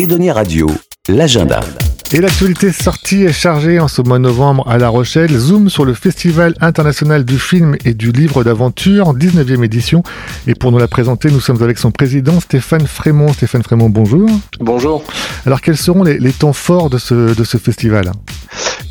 Edonia 0.00 0.32
Radio, 0.32 0.66
l'agenda. 1.10 1.60
Et 2.10 2.22
l'actualité 2.22 2.72
sortie 2.72 3.24
est 3.24 3.34
chargée 3.34 3.78
en 3.78 3.86
ce 3.86 4.00
mois 4.00 4.16
de 4.16 4.22
novembre 4.22 4.66
à 4.66 4.78
La 4.78 4.88
Rochelle. 4.88 5.30
Zoom 5.36 5.68
sur 5.68 5.84
le 5.84 5.92
Festival 5.92 6.54
international 6.62 7.26
du 7.26 7.38
film 7.38 7.76
et 7.84 7.92
du 7.92 8.10
livre 8.10 8.42
d'aventure, 8.42 9.14
19e 9.14 9.62
édition. 9.62 10.02
Et 10.46 10.54
pour 10.54 10.72
nous 10.72 10.78
la 10.78 10.88
présenter, 10.88 11.30
nous 11.30 11.38
sommes 11.38 11.62
avec 11.62 11.76
son 11.76 11.90
président 11.90 12.40
Stéphane 12.40 12.86
Frémont. 12.86 13.34
Stéphane 13.34 13.62
Frémont, 13.62 13.90
bonjour. 13.90 14.26
Bonjour. 14.58 15.04
Alors 15.44 15.60
quels 15.60 15.76
seront 15.76 16.02
les, 16.02 16.18
les 16.18 16.32
temps 16.32 16.54
forts 16.54 16.88
de 16.88 16.96
ce, 16.96 17.34
de 17.34 17.44
ce 17.44 17.58
festival? 17.58 18.10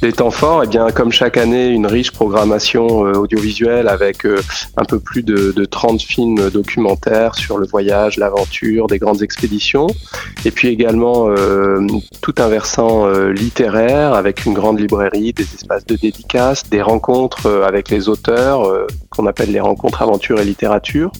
Les 0.02 0.14
temps 0.14 0.32
forts, 0.32 0.64
eh 0.64 0.68
bien, 0.68 0.92
comme 0.92 1.12
chaque 1.12 1.36
année, 1.36 1.68
une 1.68 1.86
riche 1.86 2.12
programmation 2.12 3.06
euh, 3.06 3.14
audiovisuelle 3.14 3.90
avec 3.90 4.26
euh, 4.26 4.42
un 4.78 4.86
peu 4.86 5.00
plus 5.00 5.24
de, 5.24 5.52
de, 5.52 5.66
30 5.66 6.02
films 6.02 6.50
documentaires 6.50 7.36
sur 7.36 7.58
le 7.58 7.68
voyage, 7.68 8.18
l'aventure, 8.18 8.88
des 8.88 8.98
grandes 8.98 9.22
expéditions. 9.22 9.88
Et 10.46 10.52
puis 10.52 10.70
également 10.70 11.30
euh, 11.30 11.86
tout 12.22 12.36
un 12.38 12.48
versant 12.48 13.10
littéraire 13.30 14.14
avec 14.14 14.46
une 14.46 14.54
grande 14.54 14.80
librairie, 14.80 15.34
des 15.34 15.44
espaces 15.44 15.86
de 15.86 15.96
dédicaces, 15.96 16.70
des 16.70 16.82
rencontres 16.82 17.48
avec 17.66 17.90
les 17.90 18.08
auteurs 18.08 18.70
qu'on 19.10 19.28
appelle 19.28 19.52
les 19.52 19.60
rencontres 19.60 20.02
aventure 20.02 20.40
et 20.40 20.46
littérature. 20.46 21.12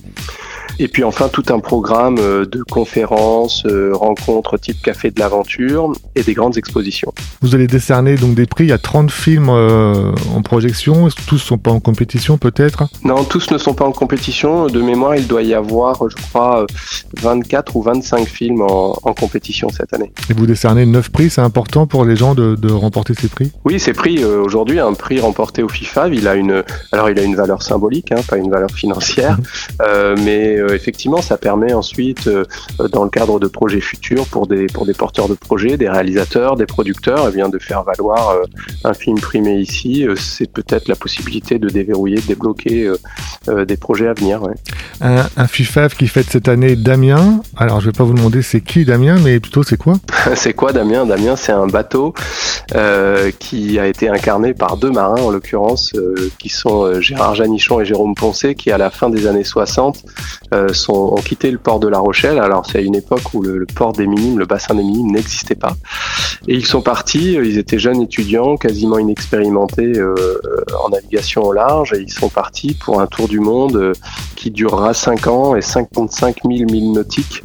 Et 0.82 0.88
puis 0.88 1.04
enfin 1.04 1.28
tout 1.28 1.44
un 1.50 1.60
programme 1.60 2.18
euh, 2.20 2.46
de 2.46 2.64
conférences, 2.64 3.66
euh, 3.66 3.92
rencontres 3.94 4.58
type 4.58 4.82
café 4.82 5.12
de 5.12 5.20
l'aventure 5.20 5.92
et 6.16 6.24
des 6.24 6.34
grandes 6.34 6.58
expositions. 6.58 7.14
Vous 7.42 7.54
allez 7.54 7.68
décerner 7.68 8.16
donc 8.16 8.34
des 8.34 8.46
prix. 8.46 8.64
Il 8.64 8.70
y 8.70 8.74
a 8.74 8.78
30 8.78 9.12
films 9.12 9.50
euh, 9.50 10.14
en 10.34 10.42
projection. 10.42 11.10
Tous 11.28 11.36
ne 11.36 11.40
sont 11.40 11.58
pas 11.58 11.72
en 11.72 11.82
compétition 11.82 12.38
peut-être? 12.38 12.86
Non, 13.04 13.26
tous 13.26 13.52
ne 13.52 13.58
sont 13.58 13.74
pas 13.74 13.84
en 13.84 13.92
compétition. 13.92 14.68
De 14.68 14.82
mémoire, 14.82 15.18
il 15.18 15.28
doit 15.28 15.44
y 15.44 15.54
avoir, 15.54 16.10
je 16.10 16.16
crois, 16.16 16.66
24 17.22 17.76
ou 17.76 17.82
25 17.82 18.26
films 18.26 18.62
en, 18.62 18.98
en 19.04 19.14
compétition 19.14 19.68
cette 19.70 19.94
année. 19.94 20.14
Et 20.30 20.34
vous 20.34 20.46
décernez 20.46 20.86
9 20.86 21.10
prix. 21.10 21.30
C'est 21.30 21.42
important 21.42 21.88
pour 21.88 22.06
les 22.06 22.16
gens 22.16 22.36
de, 22.36 22.56
de 22.56 22.72
remporter 22.72 23.14
ces 23.16 23.28
prix? 23.28 23.52
Oui, 23.66 23.82
ces 23.82 23.92
prix 23.92 24.24
aujourd'hui, 24.24 24.80
un 24.80 24.94
prix 24.94 25.20
remporté 25.20 25.62
au 25.62 25.68
FIFA, 25.68 26.08
il 26.08 26.28
a 26.28 26.36
une, 26.36 26.64
alors 26.94 27.10
il 27.10 27.20
a 27.20 27.24
une 27.24 27.36
valeur 27.36 27.64
symbolique, 27.64 28.14
hein, 28.14 28.22
pas 28.28 28.38
une 28.38 28.50
valeur 28.50 28.72
financière, 28.72 29.38
euh, 29.82 30.16
mais 30.24 30.58
effectivement, 30.74 31.22
ça 31.22 31.38
permet 31.38 31.74
ensuite, 31.74 32.28
euh, 32.28 32.46
dans 32.92 33.04
le 33.04 33.10
cadre 33.10 33.40
de 33.40 33.48
projets 33.48 33.82
futurs, 33.82 34.26
pour 34.26 34.48
des, 34.48 34.68
pour 34.68 34.86
des 34.86 34.94
porteurs 34.94 35.28
de 35.28 35.34
projets, 35.34 35.78
des 35.78 35.90
réalisateurs, 35.90 36.56
des 36.56 36.66
producteurs, 36.66 37.26
et 37.28 37.30
eh 37.32 37.36
bien, 37.36 37.50
de 37.50 37.60
faire 37.60 37.84
valoir 37.84 38.36
un 38.84 38.94
film 38.94 39.20
primé 39.20 39.56
ici. 39.58 40.06
c'est 40.16 40.52
peut-être 40.52 40.88
la 40.88 40.96
possibilité 40.96 41.60
de 41.60 41.70
déverrouiller, 41.70 42.18
de 42.18 42.28
débloquer 42.28 42.92
des 43.48 43.78
projets 43.78 44.08
à 44.08 44.14
venir. 44.14 44.42
Ouais. 44.44 44.54
Un, 45.02 45.26
un 45.38 45.48
FIFAF 45.48 45.96
qui 45.96 46.08
fête 46.08 46.30
cette 46.30 46.48
année 46.48 46.76
Damien. 46.76 47.42
Alors, 47.58 47.82
je 47.82 47.88
vais 47.88 47.92
pas 47.92 48.04
vous 48.04 48.14
demander 48.14 48.42
c'est 48.42 48.62
qui 48.62 48.86
Damien, 48.86 49.18
mais 49.24 49.40
plutôt 49.40 49.64
c'est 49.64 49.78
quoi? 49.78 49.96
C'est 50.36 50.54
quoi 50.54 50.72
Damien? 50.74 51.06
Damien, 51.06 51.36
c'est 51.36 51.52
un 51.52 51.68
bateau 51.68 52.14
euh, 52.76 53.32
qui 53.40 53.80
a 53.80 53.88
été 53.88 54.10
incarné 54.10 54.54
par 54.54 54.78
deux 54.78 54.92
marins, 54.92 55.22
en 55.22 55.32
l'occurrence, 55.32 55.92
euh, 55.96 56.30
qui 56.38 56.50
sont 56.50 57.00
Gérard 57.02 57.36
Janichon 57.36 57.80
et 57.80 57.86
Jérôme 57.86 58.16
Poncé, 58.16 58.56
qui 58.56 58.72
à 58.72 58.78
la 58.78 58.90
fin 58.90 59.10
des 59.10 59.28
années 59.28 59.44
60 59.44 60.04
euh, 60.54 60.59
sont, 60.74 61.14
ont 61.18 61.22
quitté 61.22 61.52
le 61.52 61.58
port 61.58 61.80
de 61.80 61.88
La 61.88 62.00
Rochelle. 62.00 62.40
Alors 62.40 62.66
c'est 62.66 62.80
à 62.80 62.82
une 62.82 62.96
époque 62.96 63.34
où 63.34 63.42
le, 63.42 63.66
port 63.66 63.94
des 63.94 64.08
Minimes, 64.08 64.40
le 64.40 64.46
bassin 64.46 64.76
des 64.76 64.84
Minimes 64.84 65.12
n'existait 65.12 65.56
pas. 65.56 65.76
Et 66.48 66.56
ils 66.56 66.66
sont 66.66 66.82
partis, 66.82 67.34
ils 67.34 67.58
étaient 67.58 67.80
jeunes 67.80 68.02
étudiants, 68.02 68.58
quasiment 68.58 68.98
inexpérimentés 68.98 69.98
euh, 69.98 70.16
en 70.84 70.90
navigation 70.90 71.44
au 71.44 71.54
large, 71.54 71.94
et 71.94 72.02
ils 72.02 72.12
sont 72.12 72.30
partis 72.30 72.74
pour 72.74 73.02
un 73.02 73.08
tour 73.08 73.28
du 73.28 73.40
monde 73.40 73.76
euh, 73.76 73.94
qui 74.36 74.52
durera 74.52 74.94
5 74.94 75.28
ans 75.28 75.56
et 75.56 75.62
55 75.62 76.38
000 76.44 76.72
milles 76.72 76.92
nautiques. 76.92 77.44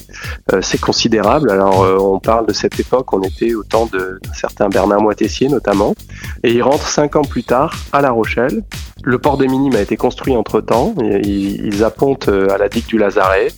Euh, 0.52 0.60
c'est 0.62 0.80
considérable. 0.80 1.50
Alors 1.50 1.80
on 2.00 2.18
parle 2.18 2.46
de 2.46 2.52
cette 2.52 2.78
époque, 2.78 3.12
on 3.12 3.22
était 3.22 3.54
au 3.54 3.62
temps 3.62 3.86
d'un 3.86 4.32
certain 4.34 4.68
Bernard 4.68 5.00
Moitessier 5.00 5.48
notamment, 5.48 5.94
et 6.42 6.52
ils 6.52 6.62
rentrent 6.62 6.86
5 6.86 7.16
ans 7.16 7.22
plus 7.22 7.44
tard 7.44 7.74
à 7.92 8.00
La 8.00 8.10
Rochelle 8.10 8.62
le 9.04 9.18
port 9.18 9.36
des 9.36 9.46
Minimes 9.46 9.76
a 9.76 9.80
été 9.80 9.96
construit 9.96 10.34
entre 10.36 10.60
temps. 10.60 10.94
Ils, 11.22 11.84
appontent 11.84 12.28
euh, 12.28 12.48
à 12.50 12.58
la 12.58 12.68
digue 12.68 12.86
du 12.86 12.96
Lazaret 12.96 13.48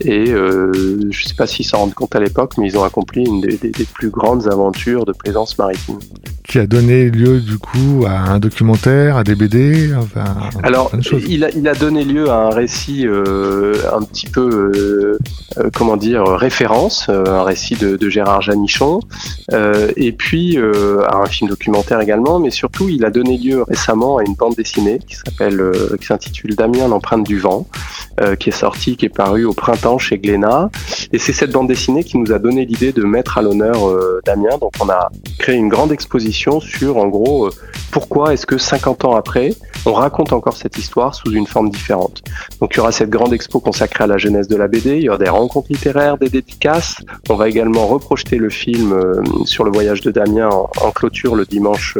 et 0.00 0.30
euh, 0.30 0.72
je 0.72 1.06
ne 1.06 1.28
sais 1.28 1.34
pas 1.36 1.46
s'ils 1.46 1.64
s'en 1.64 1.78
rendent 1.78 1.94
compte 1.94 2.16
à 2.16 2.20
l'époque, 2.20 2.54
mais 2.58 2.66
ils 2.66 2.76
ont 2.76 2.84
accompli 2.84 3.24
une 3.24 3.40
des, 3.40 3.56
des, 3.56 3.70
des, 3.70 3.84
plus 3.84 4.10
grandes 4.10 4.48
aventures 4.48 5.04
de 5.04 5.12
plaisance 5.12 5.56
maritime. 5.58 5.98
Qui 6.46 6.60
a 6.60 6.66
donné 6.66 7.10
lieu 7.10 7.40
du 7.40 7.58
coup 7.58 8.04
à 8.06 8.12
un 8.12 8.38
documentaire, 8.38 9.16
à 9.16 9.24
des 9.24 9.34
BD 9.34 9.92
enfin, 9.94 10.24
Alors, 10.62 10.92
il 11.28 11.44
a, 11.44 11.50
il 11.50 11.66
a, 11.66 11.74
donné 11.74 12.04
lieu 12.04 12.30
à 12.30 12.36
un 12.36 12.50
récit 12.50 13.04
euh, 13.06 13.74
un 13.92 14.02
petit 14.02 14.26
peu, 14.26 14.48
euh, 14.48 15.18
euh 15.58 15.70
comment 15.74 15.96
dire, 15.96 16.05
référence, 16.14 17.06
euh, 17.08 17.24
un 17.26 17.42
récit 17.42 17.74
de, 17.74 18.08
Gérard 18.08 18.42
Janichon, 18.42 19.00
et 19.96 20.12
puis 20.12 20.58
à 20.58 21.16
un 21.16 21.26
film 21.26 21.50
documentaire 21.50 22.00
également, 22.00 22.38
mais 22.38 22.50
surtout 22.50 22.88
il 22.88 23.04
a 23.04 23.10
donné 23.10 23.36
lieu 23.36 23.62
récemment 23.62 24.18
à 24.18 24.22
une 24.22 24.34
bande 24.34 24.54
dessinée 24.54 25.00
qui 25.06 25.16
s'appelle, 25.16 25.60
qui 26.00 26.06
s'intitule 26.06 26.54
Damien 26.54 26.86
l'empreinte 26.88 27.24
du 27.24 27.38
vent, 27.38 27.66
qui 28.38 28.50
est 28.50 28.52
sortie, 28.52 28.96
qui 28.96 29.06
est 29.06 29.10
parue 29.10 29.44
au 29.44 29.52
printemps 29.52 29.98
chez 29.98 30.18
Glénat. 30.18 30.70
Et 31.12 31.18
c'est 31.18 31.32
cette 31.32 31.52
bande 31.52 31.68
dessinée 31.68 32.04
qui 32.04 32.18
nous 32.18 32.32
a 32.32 32.38
donné 32.38 32.64
l'idée 32.64 32.92
de 32.92 33.02
mettre 33.02 33.38
à 33.38 33.42
l'honneur 33.42 33.88
euh, 33.88 34.20
Damien. 34.24 34.58
Donc 34.60 34.72
on 34.80 34.88
a 34.88 35.08
créé 35.38 35.56
une 35.56 35.68
grande 35.68 35.92
exposition 35.92 36.60
sur, 36.60 36.96
en 36.96 37.08
gros, 37.08 37.46
euh, 37.46 37.50
pourquoi 37.90 38.32
est-ce 38.32 38.46
que 38.46 38.58
50 38.58 39.04
ans 39.04 39.16
après, 39.16 39.54
on 39.86 39.92
raconte 39.92 40.32
encore 40.32 40.56
cette 40.56 40.76
histoire 40.78 41.14
sous 41.14 41.32
une 41.32 41.46
forme 41.46 41.70
différente. 41.70 42.22
Donc 42.60 42.74
il 42.74 42.78
y 42.78 42.80
aura 42.80 42.92
cette 42.92 43.10
grande 43.10 43.32
expo 43.32 43.60
consacrée 43.60 44.04
à 44.04 44.06
la 44.06 44.18
jeunesse 44.18 44.48
de 44.48 44.56
la 44.56 44.68
BD, 44.68 44.96
il 44.96 45.04
y 45.04 45.08
aura 45.08 45.18
des 45.18 45.28
rencontres 45.28 45.68
littéraires, 45.70 45.95
des 46.18 46.28
dédicaces. 46.28 46.96
On 47.28 47.34
va 47.34 47.48
également 47.48 47.86
reprojeter 47.86 48.36
le 48.36 48.50
film 48.50 48.92
euh, 48.92 49.22
sur 49.44 49.64
le 49.64 49.70
voyage 49.70 50.00
de 50.02 50.10
Damien 50.10 50.48
en, 50.48 50.70
en 50.82 50.90
clôture 50.90 51.34
le 51.34 51.44
dimanche 51.44 51.98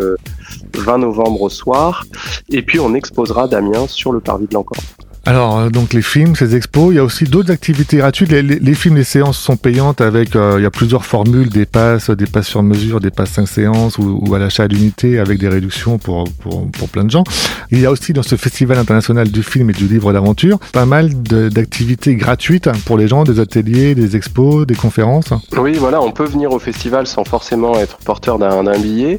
20 0.74 0.98
novembre 0.98 1.42
au 1.42 1.48
soir. 1.48 2.04
Et 2.50 2.62
puis 2.62 2.78
on 2.80 2.94
exposera 2.94 3.48
Damien 3.48 3.86
sur 3.86 4.12
le 4.12 4.20
parvis 4.20 4.46
de 4.46 4.54
l'Encore. 4.54 4.82
Alors, 5.28 5.58
euh, 5.58 5.70
donc 5.70 5.92
les 5.92 6.02
films, 6.02 6.36
ces 6.36 6.54
expos, 6.54 6.92
il 6.92 6.96
y 6.96 6.98
a 7.00 7.04
aussi 7.04 7.24
d'autres 7.24 7.50
activités 7.50 7.96
gratuites. 7.96 8.30
Les, 8.30 8.74
films, 8.74 8.94
les 8.94 9.02
séances 9.02 9.36
sont 9.38 9.56
payantes 9.56 10.00
avec, 10.00 10.36
euh, 10.36 10.54
il 10.58 10.62
y 10.62 10.66
a 10.66 10.70
plusieurs 10.70 11.04
formules, 11.04 11.48
des 11.48 11.66
passes, 11.66 12.10
des 12.10 12.26
passes 12.26 12.46
sur 12.46 12.62
mesure, 12.62 13.00
des 13.00 13.10
passes 13.10 13.30
5 13.30 13.48
séances 13.48 13.98
ou, 13.98 14.20
ou 14.22 14.34
à 14.36 14.38
l'achat 14.38 14.62
à 14.62 14.66
avec 14.66 15.38
des 15.40 15.48
réductions 15.48 15.98
pour, 15.98 16.24
pour, 16.38 16.70
pour, 16.70 16.88
plein 16.88 17.02
de 17.02 17.10
gens. 17.10 17.24
Il 17.72 17.80
y 17.80 17.86
a 17.86 17.90
aussi 17.90 18.12
dans 18.12 18.22
ce 18.22 18.36
festival 18.36 18.78
international 18.78 19.28
du 19.28 19.42
film 19.42 19.70
et 19.70 19.72
du 19.72 19.88
livre 19.88 20.12
d'aventure 20.12 20.60
pas 20.72 20.86
mal 20.86 21.10
d'activités 21.22 22.14
gratuites 22.14 22.68
pour 22.84 22.96
les 22.96 23.08
gens, 23.08 23.24
des 23.24 23.40
ateliers, 23.40 23.96
des 23.96 24.14
expos, 24.14 24.64
des 24.64 24.76
conférences. 24.76 25.30
Oui, 25.56 25.72
voilà, 25.72 26.00
on 26.00 26.12
peut 26.12 26.24
venir 26.24 26.52
au 26.52 26.60
festival 26.60 27.08
sans 27.08 27.24
forcément 27.24 27.76
être 27.78 27.98
porteur 27.98 28.38
d'un 28.38 28.78
billet. 28.78 29.18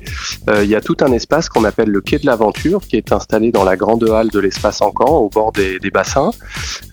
Euh, 0.50 0.64
il 0.64 0.70
y 0.70 0.76
a 0.76 0.82
tout 0.82 0.96
un 1.02 1.12
espace 1.12 1.50
qu'on 1.50 1.66
appelle 1.66 1.90
le 1.90 2.00
quai 2.00 2.18
de 2.18 2.26
l'aventure 2.26 2.80
qui 2.80 2.96
est 2.96 3.12
installé 3.12 3.52
dans 3.52 3.66
la 3.66 3.76
grande 3.76 4.10
halle 4.10 4.30
de 4.30 4.40
l'espace 4.40 4.82
Encan 4.82 5.18
au 5.18 5.30
bord 5.30 5.52
des, 5.52 5.80
des 5.80 5.92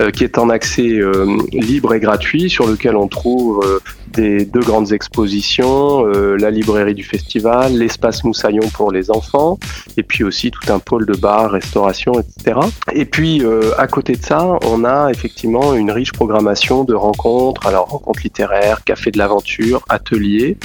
euh, 0.01 0.11
qui 0.11 0.25
est 0.25 0.39
en 0.39 0.51
accès 0.51 0.99
euh, 0.99 1.37
libre 1.53 1.95
et 1.95 2.01
gratuit, 2.01 2.51
sur 2.51 2.67
lequel 2.67 2.97
on 2.97 3.09
trouve 3.09 3.65
euh, 3.65 3.79
des 4.15 4.45
deux 4.45 4.61
grandes 4.61 4.93
expositions, 4.93 6.07
euh, 6.07 6.37
la 6.37 6.51
librairie 6.51 6.95
du 6.95 7.05
festival, 7.05 7.73
l'espace 7.73 8.25
Moussaillon 8.25 8.69
pour 8.73 8.93
les 8.93 9.11
enfants, 9.11 9.59
et 9.97 10.03
puis 10.03 10.25
aussi 10.25 10.51
tout 10.51 10.73
un 10.73 10.79
pôle 10.79 11.07
de 11.07 11.15
bar, 11.15 11.51
restauration, 11.51 12.13
etc. 12.19 12.61
Et 12.93 13.05
puis 13.05 13.43
euh, 13.43 13.73
à 13.79 13.87
côté 13.87 14.15
de 14.17 14.25
ça, 14.25 14.59
on 14.65 14.85
a 14.85 15.11
effectivement 15.11 15.75
une 15.75 15.91
riche 15.91 16.13
programmation 16.13 16.85
de 16.85 16.95
rencontres, 16.95 17.67
alors 17.67 17.89
rencontres 17.89 18.21
littéraires, 18.23 18.85
café 18.85 19.11
de 19.11 19.19
l'aventure, 19.19 19.85
ateliers, 19.89 20.57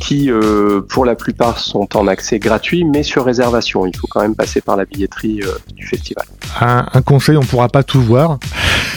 qui 0.00 0.30
euh, 0.30 0.80
pour 0.80 1.04
la 1.04 1.14
plupart 1.14 1.58
sont 1.58 1.96
en 1.96 2.06
accès 2.06 2.38
gratuit, 2.38 2.84
mais 2.84 3.02
sur 3.02 3.24
réservation. 3.24 3.86
Il 3.86 3.96
faut 3.96 4.06
quand 4.08 4.22
même 4.22 4.34
passer 4.34 4.60
par 4.60 4.76
la 4.76 4.84
billetterie 4.84 5.40
du 5.74 5.86
festival. 5.86 6.24
Un, 6.60 6.86
un 6.92 7.02
conseil, 7.02 7.36
on 7.36 7.42
ne 7.42 7.46
pourra 7.46 7.68
pas 7.68 7.82
tout 7.82 8.02
voir. 8.02 8.38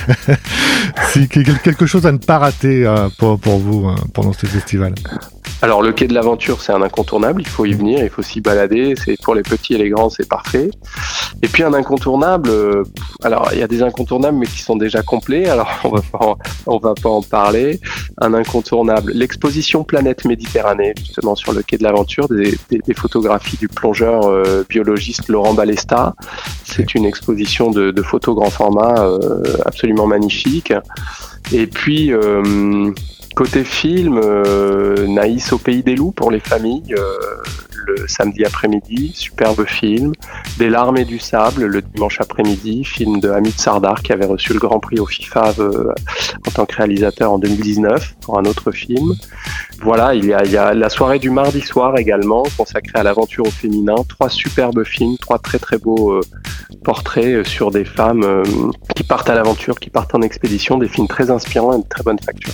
si 1.10 1.28
quelque 1.28 1.86
chose 1.86 2.06
à 2.06 2.12
ne 2.12 2.18
pas 2.18 2.38
rater 2.38 2.86
euh, 2.86 3.10
pour, 3.18 3.40
pour, 3.40 3.58
vous 3.58 3.88
euh, 3.88 3.96
pendant 4.14 4.34
ce 4.34 4.46
festival. 4.46 4.94
Alors 5.62 5.82
le 5.82 5.92
quai 5.92 6.08
de 6.08 6.14
l'aventure 6.14 6.62
c'est 6.62 6.72
un 6.72 6.82
incontournable, 6.82 7.42
il 7.42 7.48
faut 7.48 7.66
y 7.66 7.74
venir, 7.74 8.04
il 8.04 8.10
faut 8.10 8.22
s'y 8.22 8.42
balader, 8.42 8.94
c'est 8.96 9.16
pour 9.22 9.34
les 9.34 9.42
petits 9.42 9.74
et 9.74 9.78
les 9.78 9.90
grands 9.90 10.10
c'est 10.10 10.28
parfait. 10.28 10.70
Et 11.44 11.48
puis 11.48 11.64
un 11.64 11.74
incontournable, 11.74 12.50
euh, 12.50 12.84
alors 13.24 13.50
il 13.54 13.60
y 13.60 13.64
a 13.64 13.68
des 13.68 13.84
incontournables 13.84 14.38
mais 14.38 14.48
qui 14.48 14.60
sont 14.60 14.76
déjà 14.76 15.04
complets, 15.04 15.48
alors 15.48 15.70
on 15.84 15.90
va 15.90 16.02
pas 16.02 16.26
en, 16.26 16.38
on 16.66 16.78
va 16.80 16.94
pas 16.96 17.10
en 17.10 17.22
parler. 17.22 17.80
Un 18.20 18.34
incontournable, 18.34 19.12
l'exposition 19.14 19.84
Planète 19.84 20.26
Méditerranée 20.26 20.94
justement 20.98 21.36
sur 21.36 21.54
le 21.54 21.62
quai 21.62 21.78
de 21.78 21.84
l'aventure, 21.84 22.28
des, 22.28 22.58
des, 22.70 22.94
photographies 22.94 23.58
du 23.58 23.68
plongeur 23.68 24.26
euh, 24.26 24.66
biologiste 24.68 25.28
Laurent 25.30 25.54
Balesta. 25.54 26.16
C'est 26.64 26.96
une 26.96 27.06
exposition 27.06 27.70
de, 27.70 27.92
de 27.92 28.02
photos 28.02 28.36
grand 28.36 28.50
format 28.50 29.04
euh, 29.04 29.44
absolument 29.66 30.08
magnifique. 30.08 30.74
Et 31.52 31.68
puis 31.68 32.12
Côté 33.38 33.64
film, 33.64 34.20
euh, 34.24 35.06
Naïs 35.06 35.54
au 35.54 35.60
pays 35.60 35.84
des 35.84 35.96
loups 35.96 36.12
pour 36.12 36.32
les 36.32 36.40
familles, 36.40 36.96
euh, 36.98 37.20
le 37.88 38.08
samedi 38.08 38.46
après-midi, 38.46 39.12
superbe 39.16 39.66
film. 39.66 40.14
Des 40.58 40.70
larmes 40.70 40.98
et 40.98 41.06
du 41.06 41.20
sable 41.20 41.66
le 41.66 41.82
dimanche 41.82 42.20
après-midi, 42.20 42.84
film 42.84 43.20
de 43.20 43.30
Hamid 43.30 43.58
Sardar 43.58 44.02
qui 44.04 44.14
avait 44.14 44.26
reçu 44.26 44.54
le 44.54 44.60
Grand 44.60 44.80
Prix 44.80 45.00
au 45.00 45.06
FIFA 45.06 45.54
euh, 45.60 45.94
en 46.48 46.52
tant 46.52 46.66
que 46.66 46.76
réalisateur 46.76 47.32
en 47.32 47.40
2019 47.40 48.16
pour 48.22 48.38
un 48.38 48.46
autre 48.46 48.72
film. 48.72 49.14
Voilà, 49.82 50.16
il 50.16 50.26
y, 50.26 50.34
a, 50.34 50.74
la 50.74 50.90
soirée 50.90 51.20
du 51.20 51.30
mardi 51.30 51.62
soir 51.62 51.98
également, 51.98 52.44
consacrée 52.58 53.00
à 53.00 53.04
l'aventure 53.04 53.46
au 53.46 53.52
féminin. 53.52 53.96
Trois 54.10 54.30
superbes 54.30 54.84
films, 54.84 55.18
trois 55.18 55.38
très 55.40 55.60
très 55.60 55.78
beaux 55.78 56.14
euh, 56.14 56.22
portraits 56.84 57.46
sur 57.48 57.72
des 57.72 57.86
femmes 57.86 58.44
qui 58.96 59.04
partent 59.04 59.30
à 59.30 59.36
l'aventure, 59.36 59.80
qui 59.80 59.90
partent 59.90 60.16
en 60.16 60.22
expédition, 60.22 60.78
des 60.78 60.88
films 60.88 61.08
très 61.08 61.30
inspirants 61.30 61.74
et 61.74 61.82
de 61.82 61.88
très 61.88 62.04
bonne 62.04 62.20
facture. 62.20 62.54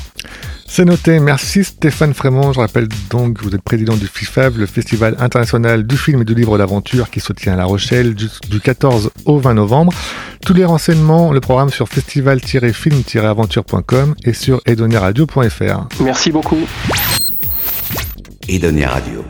C'est 0.76 0.86
noté. 0.86 1.20
Merci 1.20 1.64
Stéphane 1.64 2.16
Frémont. 2.16 2.52
Je 2.52 2.60
rappelle 2.60 2.88
donc 3.12 3.38
que 3.38 3.44
vous 3.44 3.54
êtes 3.54 3.62
président 3.62 3.96
du 3.96 4.08
FIFAV, 4.08 4.58
le 4.58 4.66
Festival 4.66 5.16
international 5.20 5.86
du 5.86 5.98
film 5.98 6.24
et 6.24 6.26
du 6.26 6.34
livre 6.34 6.58
d'aventure 6.58 7.12
qui 7.12 7.20
se 7.20 7.32
tient 7.32 7.54
à 7.54 7.58
La 7.58 7.66
Rochelle 7.66 8.16
du, 8.16 8.28
14 8.60 9.12
au 9.26 9.38
20 9.38 9.54
novembre. 9.54 9.94
Tous 10.44 10.56
les 10.56 10.66
renseignements, 10.66 11.32
le 11.32 11.42
programme 11.42 11.70
sur 11.70 11.88
festival-film-aventure.com 11.90 14.16
et 14.26 14.34
sur 14.34 14.62
edoniaradio.fr. 14.66 15.90
Merci 16.00 16.32
beaucoup. 16.32 16.68
Edonia 18.50 18.90
Radio. 18.90 19.24